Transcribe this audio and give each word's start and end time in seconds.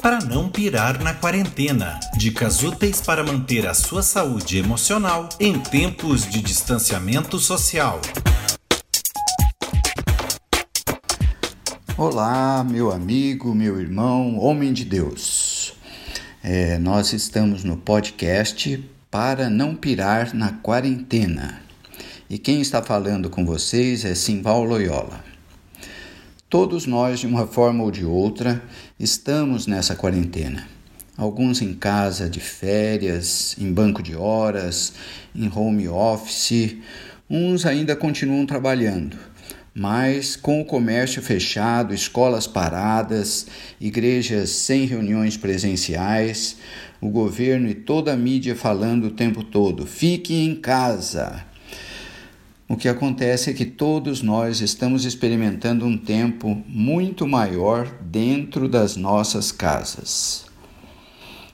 para 0.00 0.20
não 0.20 0.48
pirar 0.48 1.02
na 1.02 1.12
quarentena. 1.12 1.98
Dicas 2.16 2.62
úteis 2.62 3.00
para 3.00 3.24
manter 3.24 3.66
a 3.66 3.74
sua 3.74 4.02
saúde 4.02 4.58
emocional 4.58 5.28
em 5.40 5.58
tempos 5.58 6.28
de 6.28 6.40
distanciamento 6.40 7.38
social. 7.38 8.00
Olá, 11.96 12.64
meu 12.64 12.92
amigo, 12.92 13.52
meu 13.54 13.80
irmão, 13.80 14.38
homem 14.38 14.72
de 14.72 14.84
Deus. 14.84 15.74
É, 16.44 16.78
nós 16.78 17.12
estamos 17.12 17.64
no 17.64 17.76
podcast 17.76 18.88
Para 19.10 19.50
Não 19.50 19.74
Pirar 19.74 20.32
na 20.32 20.52
Quarentena. 20.52 21.60
E 22.30 22.38
quem 22.38 22.60
está 22.60 22.80
falando 22.80 23.28
com 23.28 23.44
vocês 23.44 24.04
é 24.04 24.14
Simval 24.14 24.62
Loyola. 24.62 25.24
Todos 26.50 26.86
nós, 26.86 27.20
de 27.20 27.26
uma 27.26 27.46
forma 27.46 27.84
ou 27.84 27.90
de 27.90 28.06
outra, 28.06 28.62
estamos 28.98 29.66
nessa 29.66 29.94
quarentena. 29.94 30.66
Alguns 31.14 31.60
em 31.60 31.74
casa 31.74 32.26
de 32.26 32.40
férias, 32.40 33.54
em 33.58 33.70
banco 33.70 34.02
de 34.02 34.16
horas, 34.16 34.94
em 35.34 35.52
home 35.54 35.86
office, 35.88 36.78
uns 37.28 37.66
ainda 37.66 37.94
continuam 37.94 38.46
trabalhando, 38.46 39.18
mas 39.74 40.36
com 40.36 40.62
o 40.62 40.64
comércio 40.64 41.20
fechado, 41.20 41.92
escolas 41.92 42.46
paradas, 42.46 43.46
igrejas 43.78 44.48
sem 44.48 44.86
reuniões 44.86 45.36
presenciais, 45.36 46.56
o 46.98 47.10
governo 47.10 47.68
e 47.68 47.74
toda 47.74 48.14
a 48.14 48.16
mídia 48.16 48.56
falando 48.56 49.08
o 49.08 49.10
tempo 49.10 49.44
todo: 49.44 49.84
fique 49.84 50.32
em 50.34 50.54
casa. 50.54 51.44
O 52.70 52.76
que 52.76 52.86
acontece 52.86 53.48
é 53.48 53.54
que 53.54 53.64
todos 53.64 54.20
nós 54.20 54.60
estamos 54.60 55.06
experimentando 55.06 55.86
um 55.86 55.96
tempo 55.96 56.62
muito 56.68 57.26
maior 57.26 57.90
dentro 58.02 58.68
das 58.68 58.94
nossas 58.94 59.50
casas. 59.50 60.44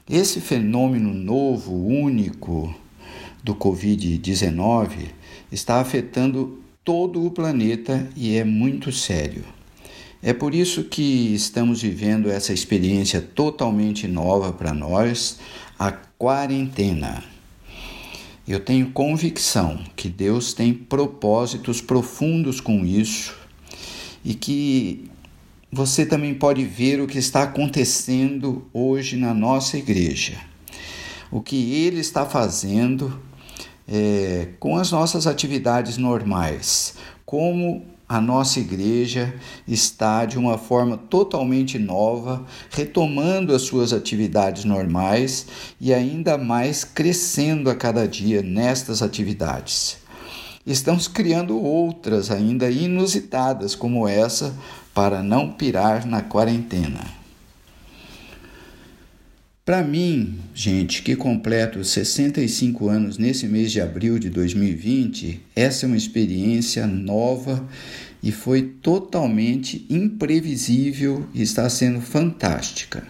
Esse 0.09 0.41
fenômeno 0.41 1.13
novo, 1.13 1.73
único 1.73 2.75
do 3.41 3.55
Covid-19 3.55 5.07
está 5.49 5.79
afetando 5.79 6.59
todo 6.83 7.25
o 7.25 7.31
planeta 7.31 8.09
e 8.13 8.35
é 8.35 8.43
muito 8.43 8.91
sério. 8.91 9.45
É 10.21 10.33
por 10.33 10.53
isso 10.53 10.83
que 10.83 11.33
estamos 11.33 11.81
vivendo 11.81 12.29
essa 12.29 12.51
experiência 12.51 13.21
totalmente 13.21 14.05
nova 14.05 14.51
para 14.51 14.73
nós, 14.73 15.39
a 15.79 15.93
quarentena. 15.93 17.34
Eu 18.47 18.59
tenho 18.59 18.91
convicção 18.91 19.83
que 19.95 20.07
Deus 20.07 20.53
tem 20.53 20.71
propósitos 20.71 21.81
profundos 21.81 22.61
com 22.61 22.85
isso 22.85 23.35
e 24.23 24.35
que 24.35 25.09
você 25.71 26.05
também 26.05 26.33
pode 26.35 26.63
ver 26.63 27.01
o 27.01 27.07
que 27.07 27.17
está 27.17 27.41
acontecendo 27.41 28.67
hoje 28.71 29.17
na 29.17 29.33
nossa 29.33 29.77
igreja. 29.77 30.37
O 31.31 31.41
que 31.41 31.73
Ele 31.73 31.99
está 31.99 32.23
fazendo 32.23 33.19
é, 33.87 34.49
com 34.59 34.77
as 34.77 34.91
nossas 34.91 35.25
atividades 35.25 35.97
normais, 35.97 36.95
como 37.25 37.83
a 38.07 38.21
nossa 38.21 38.59
igreja 38.59 39.33
está 39.67 40.25
de 40.25 40.37
uma 40.37 40.57
forma 40.57 40.95
totalmente 40.95 41.79
nova, 41.79 42.45
retomando 42.69 43.53
as 43.53 43.63
suas 43.63 43.91
atividades 43.91 44.63
normais 44.63 45.47
e 45.81 45.93
ainda 45.93 46.37
mais 46.37 46.83
crescendo 46.83 47.69
a 47.69 47.75
cada 47.75 48.07
dia 48.07 48.43
nestas 48.43 49.01
atividades. 49.01 49.97
Estamos 50.65 51.07
criando 51.07 51.59
outras 51.59 52.29
ainda 52.29 52.69
inusitadas 52.69 53.75
como 53.75 54.07
essa 54.07 54.53
para 54.93 55.21
não 55.21 55.51
pirar 55.51 56.05
na 56.05 56.21
quarentena. 56.21 57.24
Para 59.65 59.83
mim, 59.83 60.35
gente, 60.53 61.01
que 61.01 61.15
completo 61.15 61.83
65 61.83 62.87
anos 62.87 63.17
nesse 63.17 63.47
mês 63.47 63.71
de 63.71 63.81
abril 63.81 64.19
de 64.19 64.29
2020, 64.29 65.41
essa 65.55 65.85
é 65.85 65.87
uma 65.87 65.97
experiência 65.97 66.85
nova 66.85 67.67
e 68.21 68.31
foi 68.31 68.61
totalmente 68.61 69.83
imprevisível 69.89 71.27
e 71.33 71.41
está 71.41 71.67
sendo 71.67 71.99
fantástica. 71.99 73.07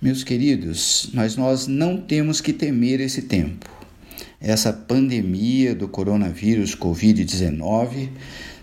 Meus 0.00 0.22
queridos, 0.22 1.10
mas 1.12 1.34
nós 1.34 1.66
não 1.66 2.00
temos 2.00 2.40
que 2.40 2.52
temer 2.52 3.00
esse 3.00 3.22
tempo. 3.22 3.68
Essa 4.40 4.72
pandemia 4.72 5.74
do 5.74 5.88
coronavírus 5.88 6.76
Covid-19 6.76 8.08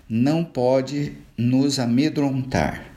não 0.08 0.42
pode 0.42 1.12
nos 1.38 1.80
amedrontar 1.80 2.95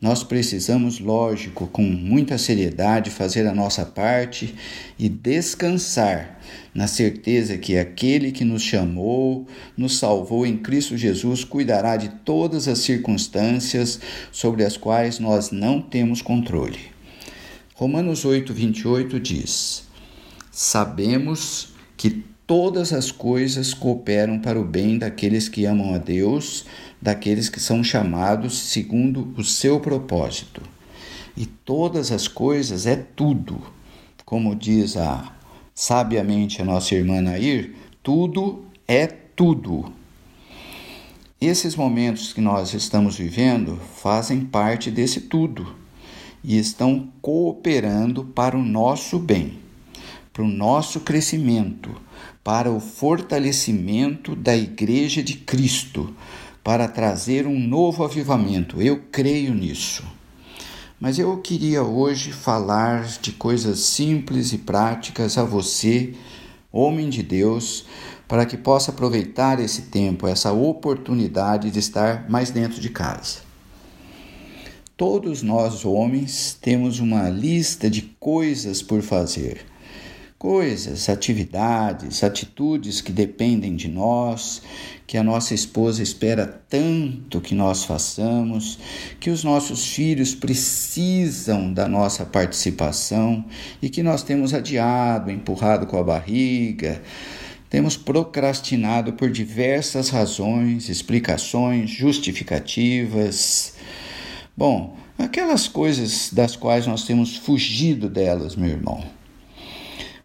nós 0.00 0.22
precisamos, 0.22 0.98
lógico, 0.98 1.66
com 1.66 1.82
muita 1.82 2.38
seriedade, 2.38 3.10
fazer 3.10 3.46
a 3.46 3.54
nossa 3.54 3.84
parte 3.84 4.54
e 4.98 5.10
descansar 5.10 6.40
na 6.74 6.86
certeza 6.86 7.58
que 7.58 7.76
aquele 7.76 8.32
que 8.32 8.42
nos 8.42 8.62
chamou, 8.62 9.46
nos 9.76 9.98
salvou 9.98 10.46
em 10.46 10.56
Cristo 10.56 10.96
Jesus, 10.96 11.44
cuidará 11.44 11.98
de 11.98 12.08
todas 12.24 12.66
as 12.66 12.78
circunstâncias 12.78 14.00
sobre 14.32 14.64
as 14.64 14.76
quais 14.76 15.18
nós 15.18 15.50
não 15.50 15.82
temos 15.82 16.22
controle. 16.22 16.78
Romanos 17.74 18.24
8, 18.24 18.54
28 18.54 19.20
diz: 19.20 19.84
Sabemos 20.50 21.74
que 21.96 22.24
todas 22.50 22.92
as 22.92 23.12
coisas 23.12 23.72
cooperam 23.72 24.40
para 24.40 24.60
o 24.60 24.64
bem 24.64 24.98
daqueles 24.98 25.48
que 25.48 25.66
amam 25.66 25.94
a 25.94 25.98
Deus 25.98 26.66
daqueles 27.00 27.48
que 27.48 27.60
são 27.60 27.84
chamados 27.84 28.58
segundo 28.58 29.32
o 29.36 29.44
seu 29.44 29.78
propósito. 29.78 30.60
E 31.36 31.46
todas 31.46 32.10
as 32.10 32.26
coisas 32.26 32.88
é 32.88 32.96
tudo. 32.96 33.62
Como 34.24 34.56
diz 34.56 34.96
a 34.96 35.32
sabiamente 35.72 36.60
a 36.60 36.64
nossa 36.64 36.92
irmã 36.92 37.20
Nair, 37.20 37.72
tudo 38.02 38.64
é 38.88 39.06
tudo. 39.06 39.92
Esses 41.40 41.76
momentos 41.76 42.32
que 42.32 42.40
nós 42.40 42.74
estamos 42.74 43.16
vivendo 43.16 43.78
fazem 43.94 44.40
parte 44.40 44.90
desse 44.90 45.20
tudo 45.20 45.72
e 46.42 46.58
estão 46.58 47.12
cooperando 47.22 48.24
para 48.24 48.56
o 48.56 48.64
nosso 48.64 49.20
bem, 49.20 49.56
para 50.32 50.42
o 50.42 50.48
nosso 50.48 50.98
crescimento, 50.98 52.09
para 52.42 52.70
o 52.70 52.80
fortalecimento 52.80 54.34
da 54.34 54.56
Igreja 54.56 55.22
de 55.22 55.34
Cristo, 55.34 56.14
para 56.62 56.88
trazer 56.88 57.46
um 57.46 57.58
novo 57.58 58.04
avivamento. 58.04 58.80
Eu 58.80 59.02
creio 59.10 59.54
nisso. 59.54 60.04
Mas 60.98 61.18
eu 61.18 61.38
queria 61.38 61.82
hoje 61.82 62.32
falar 62.32 63.04
de 63.22 63.32
coisas 63.32 63.80
simples 63.80 64.52
e 64.52 64.58
práticas 64.58 65.38
a 65.38 65.44
você, 65.44 66.14
homem 66.70 67.08
de 67.08 67.22
Deus, 67.22 67.86
para 68.28 68.44
que 68.44 68.56
possa 68.56 68.90
aproveitar 68.90 69.58
esse 69.58 69.82
tempo, 69.82 70.26
essa 70.26 70.52
oportunidade 70.52 71.70
de 71.70 71.78
estar 71.78 72.28
mais 72.28 72.50
dentro 72.50 72.80
de 72.80 72.90
casa. 72.90 73.38
Todos 74.96 75.42
nós, 75.42 75.84
homens, 75.84 76.56
temos 76.60 77.00
uma 77.00 77.30
lista 77.30 77.88
de 77.88 78.02
coisas 78.02 78.82
por 78.82 79.00
fazer 79.00 79.69
coisas, 80.40 81.10
atividades, 81.10 82.24
atitudes 82.24 83.02
que 83.02 83.12
dependem 83.12 83.76
de 83.76 83.88
nós, 83.88 84.62
que 85.06 85.18
a 85.18 85.22
nossa 85.22 85.52
esposa 85.52 86.02
espera 86.02 86.46
tanto 86.46 87.42
que 87.42 87.54
nós 87.54 87.84
façamos, 87.84 88.78
que 89.20 89.28
os 89.28 89.44
nossos 89.44 89.88
filhos 89.88 90.34
precisam 90.34 91.70
da 91.70 91.86
nossa 91.86 92.24
participação 92.24 93.44
e 93.82 93.90
que 93.90 94.02
nós 94.02 94.22
temos 94.22 94.54
adiado, 94.54 95.30
empurrado 95.30 95.86
com 95.86 95.98
a 95.98 96.02
barriga. 96.02 97.02
Temos 97.68 97.98
procrastinado 97.98 99.12
por 99.12 99.30
diversas 99.30 100.08
razões, 100.08 100.88
explicações, 100.88 101.90
justificativas. 101.90 103.74
Bom, 104.56 104.96
aquelas 105.18 105.68
coisas 105.68 106.30
das 106.32 106.56
quais 106.56 106.86
nós 106.86 107.04
temos 107.04 107.36
fugido 107.36 108.08
delas, 108.08 108.56
meu 108.56 108.70
irmão. 108.70 109.19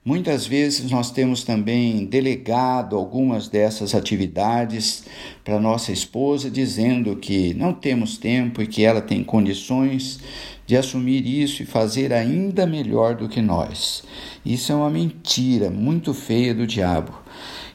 Muitas 0.08 0.46
vezes 0.46 0.92
nós 0.92 1.10
temos 1.10 1.44
também 1.44 2.06
delegado 2.06 2.96
algumas 2.96 3.48
dessas 3.48 3.96
atividades 3.96 5.04
para 5.44 5.60
nossa 5.60 5.92
esposa, 5.92 6.48
dizendo 6.48 7.16
que 7.16 7.56
não 7.56 7.74
temos 7.74 8.16
tempo 8.16 8.62
e 8.62 8.68
que 8.68 8.84
ela 8.84 9.02
tem 9.02 9.24
condições 9.24 10.20
de 10.68 10.78
assumir 10.78 11.26
isso 11.26 11.64
e 11.64 11.66
fazer 11.66 12.14
ainda 12.14 12.68
melhor 12.68 13.16
do 13.16 13.28
que 13.28 13.42
nós. 13.42 14.04
Isso 14.46 14.72
é 14.72 14.76
uma 14.76 14.92
mentira 14.92 15.72
muito 15.72 16.14
feia 16.14 16.54
do 16.54 16.68
diabo, 16.68 17.20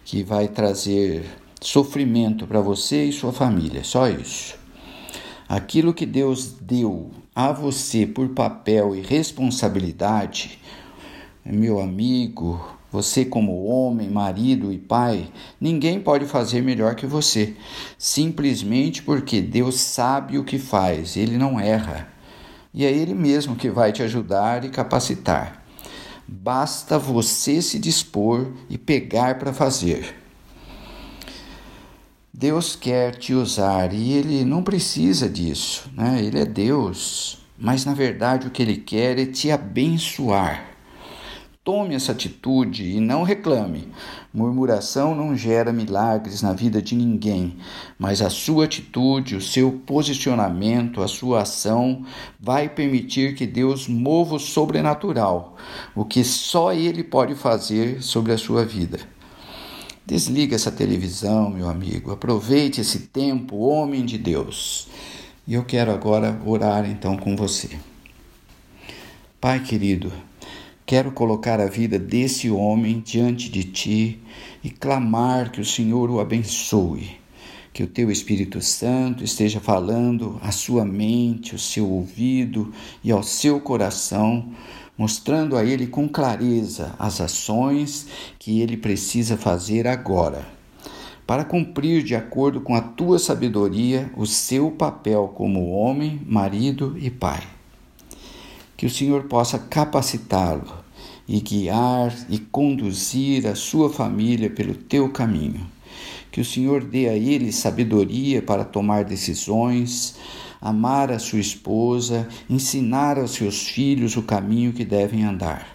que 0.05 0.23
vai 0.23 0.47
trazer 0.47 1.25
sofrimento 1.61 2.47
para 2.47 2.61
você 2.61 3.07
e 3.07 3.13
sua 3.13 3.33
família, 3.33 3.83
só 3.83 4.09
isso. 4.09 4.55
Aquilo 5.49 5.93
que 5.93 6.07
Deus 6.07 6.55
deu 6.61 7.11
a 7.35 7.51
você 7.51 8.07
por 8.07 8.29
papel 8.29 8.95
e 8.95 9.01
responsabilidade, 9.01 10.61
meu 11.53 11.81
amigo, 11.81 12.61
você, 12.91 13.25
como 13.25 13.65
homem, 13.65 14.09
marido 14.11 14.73
e 14.73 14.79
pai, 14.79 15.31
ninguém 15.61 16.01
pode 16.01 16.27
fazer 16.27 16.63
melhor 16.63 16.95
que 16.95 17.07
você, 17.07 17.55
simplesmente 17.99 19.03
porque 19.03 19.41
Deus 19.41 19.77
sabe 19.77 20.39
o 20.39 20.45
que 20.45 20.59
faz, 20.59 21.17
ele 21.17 21.37
não 21.37 21.59
erra. 21.59 22.09
E 22.73 22.85
é 22.85 22.93
Ele 22.93 23.15
mesmo 23.15 23.57
que 23.57 23.69
vai 23.69 23.93
te 23.93 24.03
ajudar 24.03 24.65
e 24.65 24.69
capacitar. 24.69 25.65
Basta 26.27 26.99
você 26.99 27.61
se 27.61 27.79
dispor 27.79 28.53
e 28.69 28.79
pegar 28.79 29.39
para 29.39 29.53
fazer. 29.53 30.17
Deus 32.33 32.77
quer 32.77 33.17
te 33.17 33.35
usar 33.35 33.93
e 33.93 34.13
Ele 34.13 34.45
não 34.45 34.63
precisa 34.63 35.29
disso, 35.29 35.91
né? 35.95 36.23
Ele 36.23 36.39
é 36.39 36.45
Deus, 36.45 37.39
mas 37.59 37.85
na 37.85 37.93
verdade 37.93 38.47
o 38.47 38.51
que 38.51 38.63
Ele 38.63 38.77
quer 38.77 39.19
é 39.19 39.27
te 39.27 39.51
abençoar. 39.51 40.70
Tome 41.63 41.95
essa 41.95 42.13
atitude 42.13 42.85
e 42.85 43.01
não 43.01 43.23
reclame. 43.23 43.87
Murmuração 44.33 45.15
não 45.15 45.37
gera 45.37 45.75
milagres 45.75 46.41
na 46.41 46.55
vida 46.55 46.81
de 46.81 46.95
ninguém, 46.95 47.59
mas 47.99 48.23
a 48.23 48.31
sua 48.31 48.65
atitude, 48.65 49.37
o 49.37 49.43
seu 49.43 49.71
posicionamento, 49.71 51.03
a 51.03 51.07
sua 51.07 51.43
ação 51.43 52.03
vai 52.41 52.67
permitir 52.67 53.35
que 53.35 53.47
Deus 53.47 53.89
mova 53.89 54.37
o 54.37 54.41
sobrenatural, 54.41 55.55
o 55.95 56.03
que 56.03 56.25
só 56.25 56.73
Ele 56.73 57.05
pode 57.05 57.35
fazer 57.35 58.03
sobre 58.03 58.33
a 58.33 58.39
sua 58.39 58.65
vida. 58.65 58.99
Desliga 60.07 60.57
essa 60.57 60.73
televisão, 60.73 61.51
meu 61.51 61.69
amigo. 61.69 62.11
Aproveite 62.11 62.81
esse 62.81 63.01
tempo, 63.01 63.59
homem 63.59 64.07
de 64.07 64.17
Deus. 64.17 64.89
E 65.47 65.53
eu 65.53 65.63
quero 65.63 65.93
agora 65.93 66.41
orar 66.47 66.89
então 66.89 67.19
com 67.19 67.37
você. 67.37 67.79
Pai 69.39 69.61
querido, 69.61 70.11
Quero 70.91 71.13
colocar 71.13 71.61
a 71.61 71.67
vida 71.67 72.01
desse 72.01 72.51
homem 72.51 72.99
diante 72.99 73.49
de 73.49 73.63
ti 73.63 74.21
e 74.61 74.69
clamar 74.69 75.53
que 75.53 75.61
o 75.61 75.65
Senhor 75.65 76.11
o 76.11 76.19
abençoe, 76.19 77.13
que 77.73 77.85
o 77.85 77.87
teu 77.87 78.11
Espírito 78.11 78.61
Santo 78.61 79.23
esteja 79.23 79.61
falando 79.61 80.41
à 80.43 80.51
sua 80.51 80.85
mente, 80.85 81.53
ao 81.53 81.61
seu 81.61 81.89
ouvido 81.89 82.73
e 83.05 83.13
ao 83.13 83.23
seu 83.23 83.61
coração, 83.61 84.51
mostrando 84.99 85.57
a 85.57 85.65
ele 85.65 85.87
com 85.87 86.09
clareza 86.09 86.93
as 86.99 87.21
ações 87.21 88.09
que 88.37 88.61
ele 88.61 88.77
precisa 88.77 89.37
fazer 89.37 89.87
agora, 89.87 90.45
para 91.25 91.45
cumprir 91.45 92.03
de 92.03 92.17
acordo 92.17 92.61
com 92.61 92.75
a 92.75 92.81
tua 92.81 93.21
sabedoria 93.21 94.11
o 94.17 94.27
seu 94.27 94.73
papel 94.73 95.33
como 95.37 95.71
homem, 95.71 96.21
marido 96.27 96.97
e 96.99 97.09
pai. 97.09 97.45
Que 98.77 98.87
o 98.87 98.91
Senhor 98.91 99.25
possa 99.25 99.57
capacitá-lo 99.57 100.80
e 101.31 101.41
guiar 101.41 102.13
e 102.29 102.41
conduzir 102.41 103.47
a 103.47 103.55
sua 103.55 103.89
família 103.89 104.51
pelo 104.51 104.75
teu 104.75 105.09
caminho. 105.11 105.65
Que 106.33 106.41
o 106.41 106.45
Senhor 106.45 106.83
dê 106.83 107.09
a 107.09 107.17
ele 107.17 107.53
sabedoria 107.53 108.43
para 108.43 108.65
tomar 108.65 109.05
decisões, 109.05 110.17
amar 110.61 111.13
a 111.13 111.21
sua 111.21 111.39
esposa, 111.39 112.29
ensinar 112.49 113.17
aos 113.17 113.31
seus 113.31 113.69
filhos 113.69 114.17
o 114.17 114.23
caminho 114.25 114.73
que 114.73 114.85
devem 114.85 115.23
andar. 115.23 115.69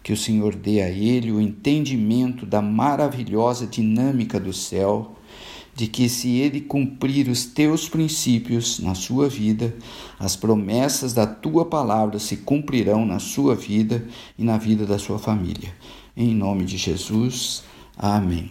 Que 0.00 0.12
o 0.12 0.16
Senhor 0.16 0.54
dê 0.54 0.80
a 0.80 0.88
ele 0.88 1.32
o 1.32 1.40
entendimento 1.40 2.46
da 2.46 2.62
maravilhosa 2.62 3.66
dinâmica 3.66 4.38
do 4.38 4.52
céu 4.52 5.17
de 5.78 5.86
que 5.86 6.08
se 6.08 6.38
ele 6.38 6.60
cumprir 6.60 7.28
os 7.28 7.44
teus 7.46 7.88
princípios 7.88 8.80
na 8.80 8.96
sua 8.96 9.28
vida, 9.28 9.72
as 10.18 10.34
promessas 10.34 11.12
da 11.14 11.24
tua 11.24 11.64
palavra 11.64 12.18
se 12.18 12.38
cumprirão 12.38 13.06
na 13.06 13.20
sua 13.20 13.54
vida 13.54 14.04
e 14.36 14.42
na 14.42 14.58
vida 14.58 14.84
da 14.84 14.98
sua 14.98 15.20
família. 15.20 15.72
Em 16.16 16.34
nome 16.34 16.64
de 16.64 16.76
Jesus. 16.76 17.62
Amém 17.96 18.50